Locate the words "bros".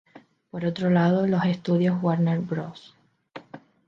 2.39-2.95